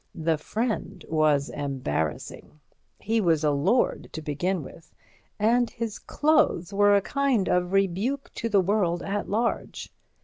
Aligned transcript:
The 0.15 0.39
friend 0.39 1.05
was 1.09 1.49
embarrassing; 1.51 2.59
he 2.99 3.21
was 3.21 3.43
a 3.43 3.51
lord, 3.51 4.09
to 4.13 4.21
begin 4.23 4.63
with, 4.63 4.91
and 5.37 5.69
his 5.69 5.99
clothes 5.99 6.73
were 6.73 6.95
a 6.95 7.01
kind 7.01 7.47
of 7.47 7.71
rebuke 7.71 8.31
to 8.33 8.49
the 8.49 8.61
world 8.61 9.03
at 9.03 9.29
large. 9.29 9.93